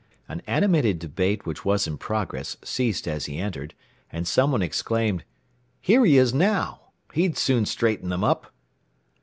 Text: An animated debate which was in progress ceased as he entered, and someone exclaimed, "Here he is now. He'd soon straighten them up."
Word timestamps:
An 0.27 0.41
animated 0.47 0.97
debate 0.97 1.45
which 1.45 1.63
was 1.63 1.85
in 1.85 1.95
progress 1.99 2.57
ceased 2.63 3.07
as 3.07 3.25
he 3.27 3.37
entered, 3.37 3.75
and 4.11 4.27
someone 4.27 4.63
exclaimed, 4.63 5.23
"Here 5.79 6.03
he 6.05 6.17
is 6.17 6.33
now. 6.33 6.87
He'd 7.13 7.37
soon 7.37 7.67
straighten 7.67 8.09
them 8.09 8.23
up." 8.23 8.51